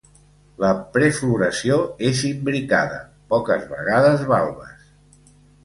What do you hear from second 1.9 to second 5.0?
és imbricada, poques vegades valves.